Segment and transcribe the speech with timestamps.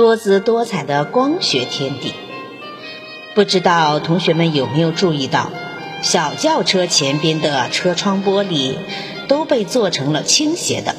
[0.00, 2.14] 多姿多彩的光学天地。
[3.34, 5.52] 不知道同学们有没有注意到，
[6.00, 8.76] 小轿车前边的车窗玻璃
[9.28, 10.96] 都被做成了倾斜的。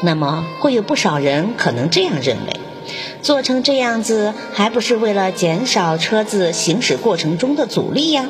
[0.00, 2.56] 那么，会有不少人可能这样认为：
[3.22, 8.28] 做成这样子，还不是为了减少车子行驶过程中的阻力呀？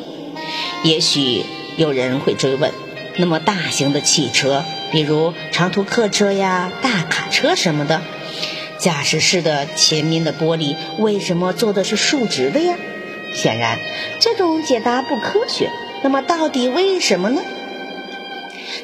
[0.84, 1.42] 也许
[1.78, 2.70] 有人会追问：
[3.16, 4.62] 那么大型的汽车，
[4.92, 8.02] 比如长途客车呀、大卡车什么的，
[8.80, 12.76] 驾驶室的前面的玻璃为什么做的是竖直的呀？
[13.34, 13.78] 显然，
[14.18, 15.70] 这种解答不科学。
[16.02, 17.42] 那么，到底为什么呢？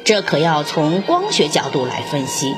[0.05, 2.55] 这可要从光学角度来分析。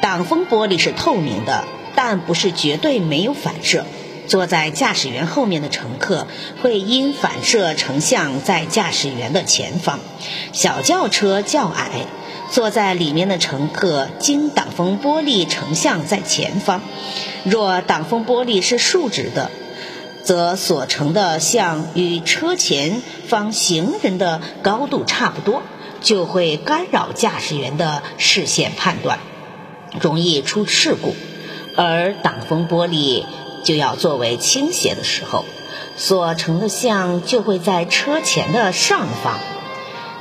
[0.00, 3.84] 挡风玻璃是透明的，但不是绝对没有反射。
[4.28, 6.28] 坐在驾驶员后面的乘客
[6.62, 9.98] 会因反射成像在驾驶员的前方。
[10.52, 12.06] 小轿车较矮，
[12.52, 16.82] 坐在里面的乘客经挡风玻璃成像在前方。
[17.42, 19.50] 若挡风玻璃是竖直的，
[20.22, 25.62] 则所成的像与车前方行人的高度差不多，
[26.00, 29.18] 就会干扰驾驶员的视线判断，
[30.00, 31.16] 容易出事故。
[31.76, 33.24] 而挡风玻璃。
[33.64, 35.44] 就要作为倾斜的时候，
[35.96, 39.38] 所成的像就会在车前的上方，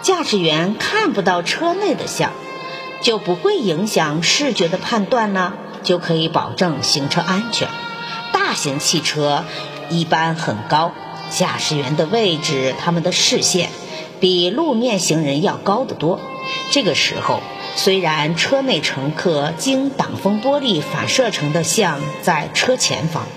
[0.02, 2.31] 驾驶员看不到车内的像，
[3.02, 7.67] 就不会影响视觉的判断呢，就可以保证行车安全。
[8.33, 9.45] 大型汽车
[9.89, 10.91] 一般很高，
[11.29, 13.69] 驾驶员的位置，他们的视线
[14.19, 16.19] 比路面行人要高得多。
[16.72, 17.41] 这个时候，
[17.75, 23.27] 虽然车内乘客经挡风玻璃反射成的像在车前方，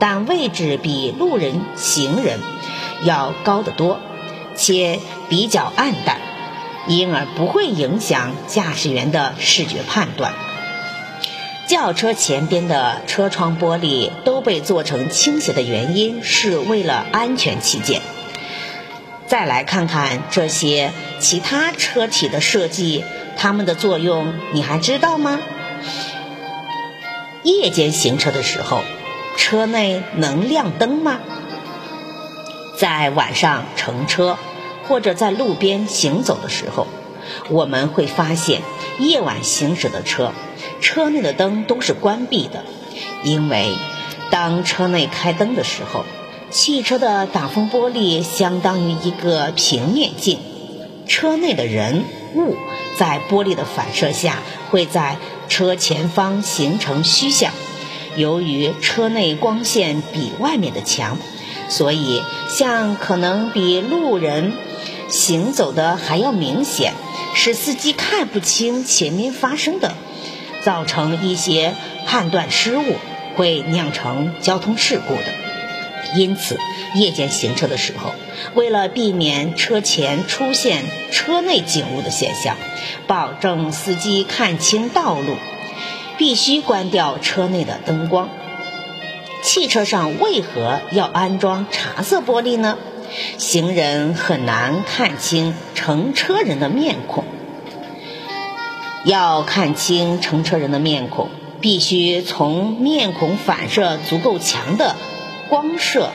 [0.00, 2.40] 但位置比路人、行人
[3.04, 4.00] 要高得多，
[4.60, 6.18] 且比较暗淡，
[6.86, 10.34] 因而不会影响驾驶员的视觉判断。
[11.66, 18.02] 轿车前边的车窗玻璃都被做成倾斜的原因是为了安全起见。
[19.26, 23.02] 再来看看这些其他车体的设计。
[23.42, 25.40] 它们的作用你还知道吗？
[27.42, 28.82] 夜间行车的时候，
[29.38, 31.20] 车内能亮灯吗？
[32.76, 34.36] 在晚上乘车
[34.90, 36.88] 或者在路边行走的时候，
[37.48, 38.62] 我们会发现
[38.98, 40.32] 夜晚行驶的车，
[40.80, 42.64] 车内的灯都是关闭的，
[43.22, 43.76] 因为
[44.30, 46.04] 当车内开灯的时候，
[46.50, 50.40] 汽车的挡风玻璃相当于一个平面镜，
[51.06, 52.02] 车内的人
[52.34, 52.56] 物。
[52.98, 54.40] 在玻璃的反射下，
[54.70, 55.16] 会在
[55.48, 57.52] 车前方形成虚像。
[58.16, 61.16] 由于车内光线比外面的强，
[61.68, 64.52] 所以像可能比路人
[65.10, 66.94] 行走的还要明显，
[67.34, 69.94] 使司机看不清前面发生的，
[70.62, 71.74] 造成一些
[72.06, 72.96] 判断失误，
[73.36, 75.24] 会酿成交通事故的。
[76.16, 76.58] 因此，
[76.94, 78.14] 夜间行车的时候，
[78.54, 82.56] 为了避免车前出现车内景物的现象，
[83.06, 85.36] 保证司机看清道路，
[86.16, 88.28] 必须关掉车内的灯光。
[89.42, 92.76] 汽车上为何要安装茶色玻璃呢？
[93.38, 97.24] 行人很难看清乘车人的面孔。
[99.04, 101.28] 要看清乘车人的面孔，
[101.60, 104.96] 必须从面孔反射足够强的
[105.48, 106.10] 光射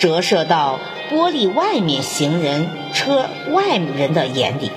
[0.00, 0.78] 折射到。
[1.10, 4.70] 玻璃外面行人车外人的眼里，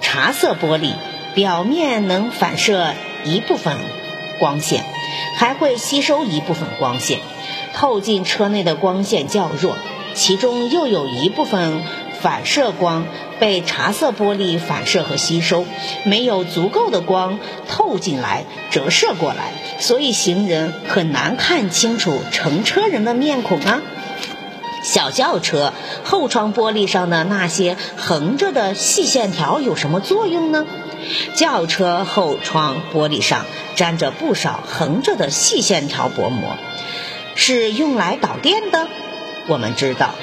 [0.00, 0.92] 茶色玻璃
[1.34, 2.92] 表面能反射
[3.24, 3.76] 一部分
[4.38, 4.84] 光线，
[5.36, 7.18] 还会吸收一部分光线，
[7.74, 9.76] 透进车内的光线较弱，
[10.14, 11.82] 其中又有一部分
[12.20, 13.06] 反射光
[13.38, 15.66] 被茶色玻璃反射和吸收，
[16.04, 17.38] 没有足够的光
[17.68, 23.82] 透进来折射过来，所以行人很难看清楚乘车人的面孔啊。
[24.82, 25.72] 小轿车
[26.04, 30.66] 后窗玻璃上的那些横着的细线条有什么作用呢？
[31.34, 33.46] 轿车后窗玻璃上
[33.76, 36.56] 粘着不少横着的细线条薄膜，
[37.34, 38.88] 是用来导电的。
[39.46, 40.14] 我们知道，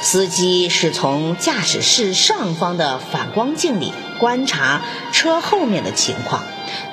[0.00, 4.82] 司机是从驾驶室上方的反光镜里观察
[5.12, 6.42] 车后面的情况。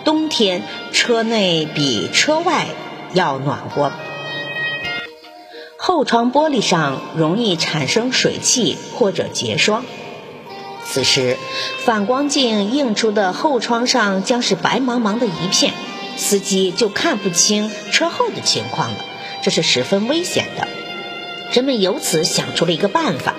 [0.06, 0.64] 冬天
[0.94, 2.68] 车内比车外
[3.14, 3.92] 要暖和。
[5.78, 9.84] 后窗玻璃上容易产生水汽或者结霜，
[10.86, 11.38] 此时
[11.84, 15.74] 反光镜映出的后窗上将是白茫茫的一片，
[16.16, 18.98] 司机就看不清车后的情况了，
[19.42, 20.68] 这是十分危险的。
[21.54, 23.36] 人们由此想出了一个办法，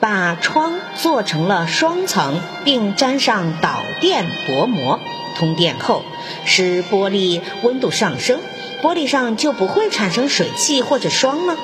[0.00, 4.98] 把窗做成了双层，并粘上导电薄膜，
[5.36, 6.04] 通电后
[6.46, 8.40] 使玻璃温度上升。
[8.82, 11.56] 玻璃上就不会产生水汽或者霜了？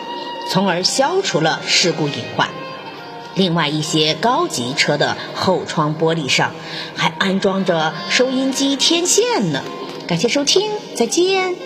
[0.50, 2.48] 从而消除了事故隐患。
[3.34, 6.52] 另外一些高级车的后窗玻璃上
[6.94, 9.62] 还安装着收音机天线呢。
[10.06, 11.63] 感谢收听，再见。